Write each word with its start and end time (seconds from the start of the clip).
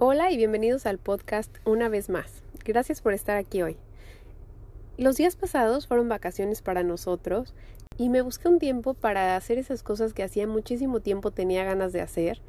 Hola 0.00 0.30
y 0.30 0.36
bienvenidos 0.36 0.86
al 0.86 0.98
podcast 0.98 1.56
una 1.64 1.88
vez 1.88 2.08
más. 2.08 2.44
Gracias 2.64 3.02
por 3.02 3.14
estar 3.14 3.36
aquí 3.36 3.62
hoy. 3.62 3.76
Los 4.96 5.16
días 5.16 5.34
pasados 5.34 5.88
fueron 5.88 6.08
vacaciones 6.08 6.62
para 6.62 6.84
nosotros 6.84 7.52
y 7.96 8.08
me 8.08 8.22
busqué 8.22 8.46
un 8.46 8.60
tiempo 8.60 8.94
para 8.94 9.34
hacer 9.34 9.58
esas 9.58 9.82
cosas 9.82 10.14
que 10.14 10.22
hacía 10.22 10.46
muchísimo 10.46 11.00
tiempo 11.00 11.32
tenía 11.32 11.64
ganas 11.64 11.92
de 11.92 12.00
hacer, 12.00 12.40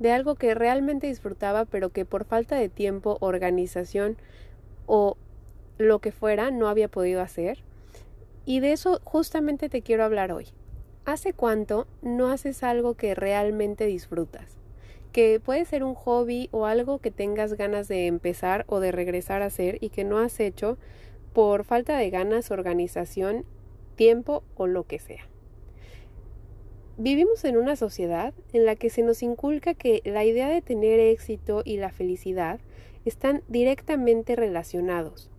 de 0.00 0.10
algo 0.10 0.34
que 0.34 0.56
realmente 0.56 1.06
disfrutaba 1.06 1.64
pero 1.64 1.90
que 1.90 2.04
por 2.04 2.24
falta 2.24 2.56
de 2.56 2.68
tiempo, 2.68 3.18
organización 3.20 4.16
o 4.86 5.16
lo 5.78 6.00
que 6.00 6.10
fuera 6.10 6.50
no 6.50 6.66
había 6.66 6.88
podido 6.88 7.22
hacer. 7.22 7.62
Y 8.46 8.58
de 8.58 8.72
eso 8.72 9.00
justamente 9.04 9.68
te 9.68 9.80
quiero 9.80 10.02
hablar 10.02 10.32
hoy. 10.32 10.48
¿Hace 11.04 11.34
cuánto 11.34 11.86
no 12.02 12.32
haces 12.32 12.64
algo 12.64 12.94
que 12.94 13.14
realmente 13.14 13.86
disfrutas? 13.86 14.56
Que 15.16 15.40
puede 15.40 15.64
ser 15.64 15.82
un 15.82 15.94
hobby 15.94 16.50
o 16.52 16.66
algo 16.66 16.98
que 16.98 17.10
tengas 17.10 17.54
ganas 17.54 17.88
de 17.88 18.06
empezar 18.06 18.66
o 18.68 18.80
de 18.80 18.92
regresar 18.92 19.40
a 19.40 19.46
hacer 19.46 19.78
y 19.80 19.88
que 19.88 20.04
no 20.04 20.18
has 20.18 20.38
hecho 20.40 20.76
por 21.32 21.64
falta 21.64 21.96
de 21.96 22.10
ganas, 22.10 22.50
organización, 22.50 23.46
tiempo 23.94 24.42
o 24.56 24.66
lo 24.66 24.82
que 24.82 24.98
sea. 24.98 25.26
Vivimos 26.98 27.46
en 27.46 27.56
una 27.56 27.76
sociedad 27.76 28.34
en 28.52 28.66
la 28.66 28.76
que 28.76 28.90
se 28.90 29.00
nos 29.00 29.22
inculca 29.22 29.72
que 29.72 30.02
la 30.04 30.22
idea 30.26 30.50
de 30.50 30.60
tener 30.60 31.00
éxito 31.00 31.62
y 31.64 31.78
la 31.78 31.92
felicidad 31.92 32.60
están 33.06 33.42
directamente 33.48 34.36
relacionados 34.36 35.30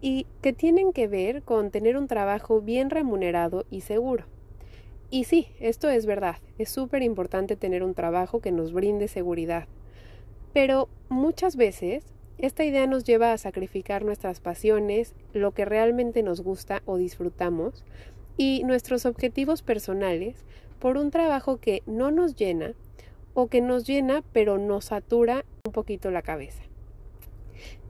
y 0.00 0.26
que 0.40 0.52
tienen 0.52 0.92
que 0.92 1.06
ver 1.06 1.44
con 1.44 1.70
tener 1.70 1.96
un 1.96 2.08
trabajo 2.08 2.60
bien 2.60 2.90
remunerado 2.90 3.66
y 3.70 3.82
seguro. 3.82 4.31
Y 5.12 5.24
sí, 5.24 5.48
esto 5.60 5.90
es 5.90 6.06
verdad, 6.06 6.36
es 6.56 6.70
súper 6.70 7.02
importante 7.02 7.54
tener 7.54 7.82
un 7.82 7.92
trabajo 7.92 8.40
que 8.40 8.50
nos 8.50 8.72
brinde 8.72 9.08
seguridad. 9.08 9.68
Pero 10.54 10.88
muchas 11.10 11.56
veces 11.56 12.02
esta 12.38 12.64
idea 12.64 12.86
nos 12.86 13.04
lleva 13.04 13.34
a 13.34 13.36
sacrificar 13.36 14.06
nuestras 14.06 14.40
pasiones, 14.40 15.14
lo 15.34 15.52
que 15.52 15.66
realmente 15.66 16.22
nos 16.22 16.40
gusta 16.40 16.82
o 16.86 16.96
disfrutamos, 16.96 17.84
y 18.38 18.62
nuestros 18.64 19.04
objetivos 19.04 19.60
personales 19.60 20.46
por 20.78 20.96
un 20.96 21.10
trabajo 21.10 21.58
que 21.58 21.82
no 21.84 22.10
nos 22.10 22.34
llena 22.34 22.72
o 23.34 23.48
que 23.48 23.60
nos 23.60 23.86
llena 23.86 24.24
pero 24.32 24.56
nos 24.56 24.86
satura 24.86 25.44
un 25.66 25.72
poquito 25.72 26.10
la 26.10 26.22
cabeza. 26.22 26.62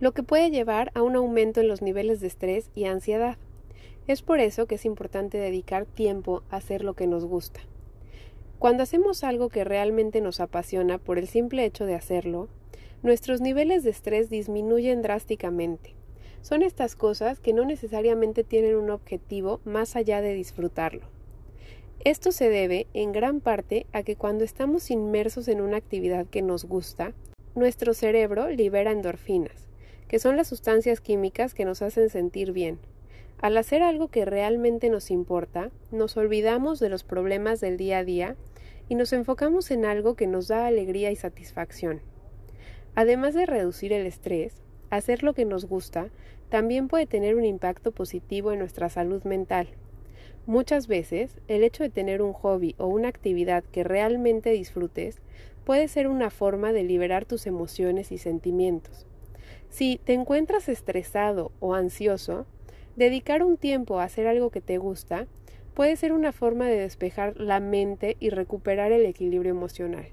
Lo 0.00 0.10
que 0.10 0.24
puede 0.24 0.50
llevar 0.50 0.90
a 0.96 1.02
un 1.02 1.14
aumento 1.14 1.60
en 1.60 1.68
los 1.68 1.82
niveles 1.82 2.18
de 2.18 2.26
estrés 2.26 2.72
y 2.74 2.86
ansiedad. 2.86 3.38
Es 4.08 4.22
por 4.22 4.40
eso 4.40 4.66
que 4.66 4.74
es 4.74 4.84
importante 4.84 5.38
dedicar 5.38 5.86
tiempo 5.86 6.42
a 6.50 6.56
hacer 6.56 6.82
lo 6.82 6.94
que 6.94 7.06
nos 7.06 7.24
gusta. 7.24 7.60
Cuando 8.58 8.82
hacemos 8.82 9.22
algo 9.22 9.48
que 9.48 9.64
realmente 9.64 10.20
nos 10.20 10.40
apasiona 10.40 10.98
por 10.98 11.18
el 11.18 11.28
simple 11.28 11.64
hecho 11.64 11.86
de 11.86 11.94
hacerlo, 11.94 12.48
nuestros 13.02 13.40
niveles 13.40 13.84
de 13.84 13.90
estrés 13.90 14.30
disminuyen 14.30 15.02
drásticamente. 15.02 15.94
Son 16.40 16.62
estas 16.62 16.96
cosas 16.96 17.38
que 17.38 17.52
no 17.52 17.64
necesariamente 17.64 18.42
tienen 18.42 18.76
un 18.76 18.90
objetivo 18.90 19.60
más 19.64 19.94
allá 19.94 20.20
de 20.20 20.34
disfrutarlo. 20.34 21.06
Esto 22.04 22.32
se 22.32 22.48
debe 22.48 22.88
en 22.94 23.12
gran 23.12 23.40
parte 23.40 23.86
a 23.92 24.02
que 24.02 24.16
cuando 24.16 24.42
estamos 24.42 24.90
inmersos 24.90 25.46
en 25.46 25.60
una 25.60 25.76
actividad 25.76 26.26
que 26.26 26.42
nos 26.42 26.64
gusta, 26.64 27.12
nuestro 27.54 27.94
cerebro 27.94 28.48
libera 28.48 28.90
endorfinas, 28.90 29.68
que 30.08 30.18
son 30.18 30.36
las 30.36 30.48
sustancias 30.48 31.00
químicas 31.00 31.54
que 31.54 31.64
nos 31.64 31.80
hacen 31.80 32.10
sentir 32.10 32.50
bien, 32.50 32.80
al 33.42 33.56
hacer 33.56 33.82
algo 33.82 34.06
que 34.06 34.24
realmente 34.24 34.88
nos 34.88 35.10
importa, 35.10 35.72
nos 35.90 36.16
olvidamos 36.16 36.78
de 36.78 36.88
los 36.88 37.02
problemas 37.02 37.60
del 37.60 37.76
día 37.76 37.98
a 37.98 38.04
día 38.04 38.36
y 38.88 38.94
nos 38.94 39.12
enfocamos 39.12 39.72
en 39.72 39.84
algo 39.84 40.14
que 40.14 40.28
nos 40.28 40.46
da 40.46 40.64
alegría 40.66 41.10
y 41.10 41.16
satisfacción. 41.16 42.00
Además 42.94 43.34
de 43.34 43.46
reducir 43.46 43.92
el 43.92 44.06
estrés, 44.06 44.62
hacer 44.90 45.24
lo 45.24 45.34
que 45.34 45.44
nos 45.44 45.64
gusta 45.64 46.10
también 46.50 46.86
puede 46.86 47.06
tener 47.06 47.34
un 47.34 47.44
impacto 47.44 47.90
positivo 47.90 48.52
en 48.52 48.60
nuestra 48.60 48.88
salud 48.88 49.24
mental. 49.24 49.68
Muchas 50.46 50.86
veces, 50.86 51.40
el 51.48 51.64
hecho 51.64 51.82
de 51.82 51.90
tener 51.90 52.22
un 52.22 52.34
hobby 52.34 52.76
o 52.78 52.86
una 52.86 53.08
actividad 53.08 53.64
que 53.64 53.82
realmente 53.82 54.50
disfrutes 54.50 55.20
puede 55.64 55.88
ser 55.88 56.06
una 56.06 56.30
forma 56.30 56.72
de 56.72 56.84
liberar 56.84 57.24
tus 57.24 57.48
emociones 57.48 58.12
y 58.12 58.18
sentimientos. 58.18 59.06
Si 59.68 59.98
te 60.04 60.12
encuentras 60.12 60.68
estresado 60.68 61.50
o 61.58 61.74
ansioso, 61.74 62.46
Dedicar 62.96 63.42
un 63.42 63.56
tiempo 63.56 63.98
a 63.98 64.04
hacer 64.04 64.26
algo 64.26 64.50
que 64.50 64.60
te 64.60 64.78
gusta 64.78 65.26
puede 65.74 65.96
ser 65.96 66.12
una 66.12 66.32
forma 66.32 66.68
de 66.68 66.78
despejar 66.78 67.40
la 67.40 67.58
mente 67.58 68.16
y 68.20 68.28
recuperar 68.28 68.92
el 68.92 69.06
equilibrio 69.06 69.50
emocional. 69.50 70.08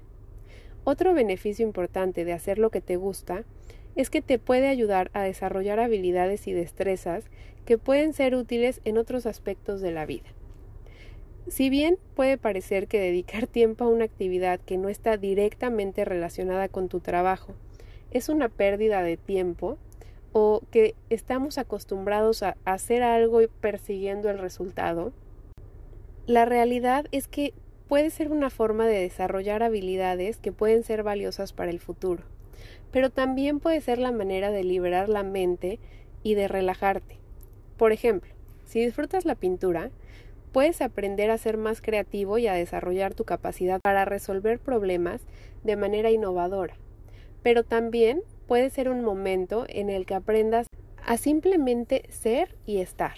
Otro 0.84 1.12
beneficio 1.12 1.66
importante 1.66 2.24
de 2.24 2.32
hacer 2.32 2.58
lo 2.58 2.70
que 2.70 2.80
te 2.80 2.96
gusta 2.96 3.44
es 3.96 4.08
que 4.08 4.22
te 4.22 4.38
puede 4.38 4.68
ayudar 4.68 5.10
a 5.12 5.22
desarrollar 5.22 5.78
habilidades 5.78 6.46
y 6.46 6.52
destrezas 6.52 7.24
que 7.66 7.76
pueden 7.76 8.14
ser 8.14 8.34
útiles 8.34 8.80
en 8.84 8.96
otros 8.96 9.26
aspectos 9.26 9.82
de 9.82 9.92
la 9.92 10.06
vida. 10.06 10.30
Si 11.48 11.68
bien 11.68 11.98
puede 12.14 12.38
parecer 12.38 12.86
que 12.86 13.00
dedicar 13.00 13.46
tiempo 13.46 13.84
a 13.84 13.88
una 13.88 14.04
actividad 14.04 14.58
que 14.60 14.78
no 14.78 14.88
está 14.88 15.18
directamente 15.18 16.06
relacionada 16.06 16.68
con 16.68 16.88
tu 16.88 17.00
trabajo 17.00 17.54
es 18.10 18.28
una 18.28 18.48
pérdida 18.48 19.02
de 19.02 19.16
tiempo, 19.16 19.78
o 20.32 20.62
que 20.70 20.94
estamos 21.08 21.58
acostumbrados 21.58 22.42
a 22.42 22.56
hacer 22.64 23.02
algo 23.02 23.42
y 23.42 23.48
persiguiendo 23.48 24.30
el 24.30 24.38
resultado, 24.38 25.12
la 26.26 26.44
realidad 26.44 27.06
es 27.10 27.26
que 27.26 27.54
puede 27.88 28.10
ser 28.10 28.30
una 28.30 28.50
forma 28.50 28.86
de 28.86 29.00
desarrollar 29.00 29.62
habilidades 29.64 30.38
que 30.38 30.52
pueden 30.52 30.84
ser 30.84 31.02
valiosas 31.02 31.52
para 31.52 31.72
el 31.72 31.80
futuro, 31.80 32.22
pero 32.92 33.10
también 33.10 33.58
puede 33.58 33.80
ser 33.80 33.98
la 33.98 34.12
manera 34.12 34.52
de 34.52 34.62
liberar 34.62 35.08
la 35.08 35.24
mente 35.24 35.80
y 36.22 36.34
de 36.34 36.46
relajarte. 36.46 37.16
Por 37.76 37.90
ejemplo, 37.90 38.32
si 38.64 38.84
disfrutas 38.84 39.24
la 39.24 39.34
pintura, 39.34 39.90
puedes 40.52 40.80
aprender 40.82 41.30
a 41.30 41.38
ser 41.38 41.56
más 41.56 41.80
creativo 41.80 42.38
y 42.38 42.46
a 42.46 42.54
desarrollar 42.54 43.14
tu 43.14 43.24
capacidad 43.24 43.80
para 43.80 44.04
resolver 44.04 44.60
problemas 44.60 45.22
de 45.64 45.76
manera 45.76 46.10
innovadora, 46.10 46.76
pero 47.42 47.64
también 47.64 48.22
puede 48.50 48.70
ser 48.70 48.88
un 48.88 49.04
momento 49.04 49.64
en 49.68 49.90
el 49.90 50.06
que 50.06 50.14
aprendas 50.14 50.66
a 51.06 51.18
simplemente 51.18 52.02
ser 52.08 52.56
y 52.66 52.78
estar. 52.78 53.14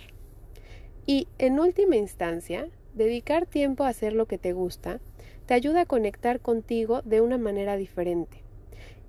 Y 1.07 1.27
en 1.39 1.59
última 1.59 1.97
instancia, 1.97 2.69
dedicar 2.93 3.47
tiempo 3.47 3.85
a 3.85 3.89
hacer 3.89 4.13
lo 4.13 4.27
que 4.27 4.37
te 4.37 4.53
gusta 4.53 5.01
te 5.47 5.55
ayuda 5.55 5.81
a 5.81 5.87
conectar 5.87 6.41
contigo 6.41 7.01
de 7.07 7.23
una 7.23 7.39
manera 7.39 7.79
diferente. 7.79 8.45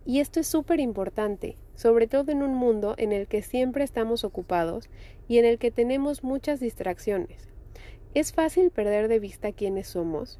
Y 0.06 0.22
esto 0.22 0.40
es 0.40 0.48
súper 0.48 0.80
importante, 0.80 1.58
sobre 1.76 2.08
todo 2.08 2.32
en 2.32 2.42
un 2.42 2.56
mundo 2.56 2.96
en 2.98 3.12
el 3.12 3.28
que 3.28 3.42
siempre 3.42 3.84
estamos 3.84 4.24
ocupados 4.24 4.90
y 5.28 5.40
en 5.40 5.46
el 5.46 5.58
que 5.58 5.72
tenemos 5.72 6.24
muchas 6.24 6.62
distracciones. 6.62 7.50
Es 8.14 8.32
fácil 8.32 8.72
perder 8.72 9.10
de 9.10 9.20
vista 9.20 9.52
quiénes 9.52 9.90
somos 9.90 10.40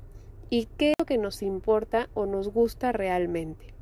y 0.50 0.70
qué 0.78 0.92
es 0.92 0.96
lo 0.98 1.06
que 1.06 1.18
nos 1.18 1.44
importa 1.44 2.08
o 2.14 2.26
nos 2.26 2.48
gusta 2.48 2.94
realmente. 2.94 3.74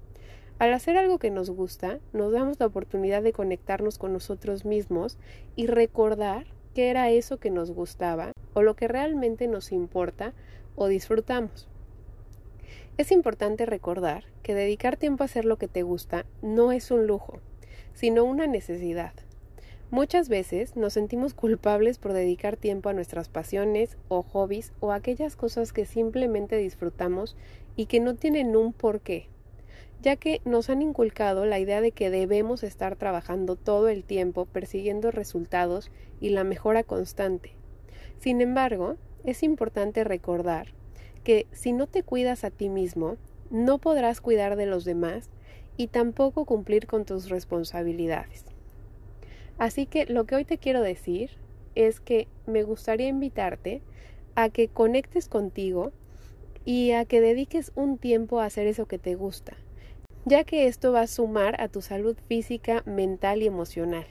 Al 0.62 0.74
hacer 0.74 0.96
algo 0.96 1.18
que 1.18 1.32
nos 1.32 1.50
gusta, 1.50 1.98
nos 2.14 2.34
damos 2.34 2.60
la 2.60 2.68
oportunidad 2.68 3.24
de 3.24 3.34
conectarnos 3.34 3.98
con 3.98 4.14
nosotros 4.14 4.64
mismos 4.64 5.18
y 5.56 5.66
recordar 5.66 6.46
qué 6.76 6.92
era 6.92 7.10
eso 7.10 7.40
que 7.40 7.50
nos 7.50 7.72
gustaba 7.72 8.34
o 8.54 8.62
lo 8.62 8.76
que 8.76 8.88
realmente 8.88 9.48
nos 9.48 9.72
importa 9.72 10.36
o 10.76 10.86
disfrutamos. 10.86 11.68
Es 13.00 13.12
importante 13.12 13.66
recordar 13.66 14.26
que 14.44 14.54
dedicar 14.54 14.98
tiempo 14.98 15.24
a 15.24 15.26
hacer 15.26 15.46
lo 15.46 15.58
que 15.58 15.68
te 15.68 15.82
gusta 15.82 16.28
no 16.44 16.72
es 16.72 16.92
un 16.92 17.08
lujo, 17.08 17.40
sino 17.96 18.24
una 18.24 18.46
necesidad. 18.46 19.14
Muchas 19.90 20.30
veces 20.30 20.76
nos 20.76 20.94
sentimos 20.94 21.34
culpables 21.34 21.98
por 21.98 22.14
dedicar 22.14 22.56
tiempo 22.56 22.90
a 22.90 22.94
nuestras 22.94 23.30
pasiones 23.30 23.98
o 24.10 24.22
hobbies 24.22 24.74
o 24.80 24.92
aquellas 24.92 25.36
cosas 25.36 25.74
que 25.74 25.86
simplemente 25.86 26.56
disfrutamos 26.58 27.36
y 27.76 27.88
que 27.88 28.00
no 28.00 28.14
tienen 28.14 28.56
un 28.56 28.74
porqué 28.74 29.28
ya 30.02 30.16
que 30.16 30.42
nos 30.46 30.70
han 30.70 30.82
inculcado 30.82 31.46
la 31.46 31.60
idea 31.60 31.82
de 31.82 31.92
que 31.92 32.10
debemos 32.10 32.64
estar 32.64 32.96
trabajando 32.96 33.56
todo 33.56 33.88
el 33.88 34.04
tiempo 34.04 34.46
persiguiendo 34.46 35.12
resultados 35.12 35.92
y 36.20 36.30
la 36.30 36.44
mejora 36.44 36.84
constante. 36.84 37.54
Sin 38.20 38.42
embargo, 38.42 38.96
es 39.24 39.44
importante 39.44 40.04
recordar 40.04 40.68
que 41.24 41.46
si 41.52 41.72
no 41.72 41.88
te 41.88 42.04
cuidas 42.04 42.44
a 42.44 42.50
ti 42.50 42.70
mismo, 42.70 43.18
no 43.52 43.78
podrás 43.78 44.22
cuidar 44.22 44.56
de 44.56 44.66
los 44.66 44.86
demás 44.86 45.30
y 45.78 45.88
tampoco 45.88 46.46
cumplir 46.46 46.88
con 46.88 47.06
tus 47.06 47.30
responsabilidades. 47.30 48.46
Así 49.58 49.86
que 49.86 50.06
lo 50.06 50.26
que 50.26 50.36
hoy 50.36 50.46
te 50.46 50.58
quiero 50.58 50.82
decir 50.82 51.32
es 51.76 52.00
que 52.00 52.28
me 52.48 52.64
gustaría 52.64 53.08
invitarte 53.08 53.82
a 54.36 54.50
que 54.50 54.68
conectes 54.68 55.28
contigo 55.28 55.92
y 56.66 56.92
a 56.92 57.06
que 57.06 57.22
dediques 57.22 57.72
un 57.76 57.98
tiempo 57.98 58.40
a 58.40 58.46
hacer 58.46 58.68
eso 58.68 58.88
que 58.88 58.98
te 58.98 59.16
gusta, 59.16 59.56
ya 60.26 60.44
que 60.44 60.68
esto 60.68 60.92
va 60.92 61.02
a 61.02 61.08
sumar 61.08 61.60
a 61.62 61.68
tu 61.68 61.82
salud 61.82 62.18
física, 62.28 62.84
mental 62.86 63.42
y 63.42 63.48
emocional. 63.48 64.06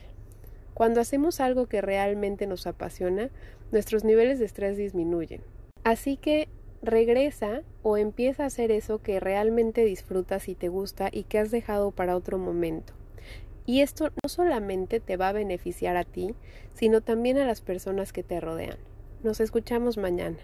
Cuando 0.75 1.01
hacemos 1.01 1.41
algo 1.41 1.67
que 1.67 1.81
realmente 1.81 2.47
nos 2.47 2.67
apasiona, 2.67 3.31
nuestros 3.71 4.05
niveles 4.05 4.39
de 4.39 4.47
estrés 4.47 4.77
disminuyen. 4.77 5.43
Así 5.85 6.17
que 6.17 6.49
regresa 6.83 7.63
o 7.83 7.97
empieza 7.97 8.45
a 8.45 8.47
hacer 8.47 8.71
eso 8.71 8.99
que 8.99 9.21
realmente 9.21 9.85
disfrutas 9.85 10.49
y 10.49 10.55
te 10.55 10.69
gusta 10.69 11.09
y 11.13 11.25
que 11.25 11.39
has 11.39 11.51
dejado 11.51 11.91
para 11.91 12.17
otro 12.17 12.39
momento. 12.39 12.95
Y 13.67 13.83
esto 13.83 14.11
no 14.23 14.29
solamente 14.29 15.01
te 15.01 15.17
va 15.17 15.29
a 15.29 15.33
beneficiar 15.33 15.97
a 15.97 16.05
ti, 16.05 16.35
sino 16.75 17.03
también 17.03 17.39
a 17.39 17.47
las 17.47 17.61
personas 17.61 18.13
que 18.13 18.23
te 18.23 18.41
rodean. 18.41 18.79
Nos 19.23 19.41
escuchamos 19.41 19.97
mañana. 19.97 20.39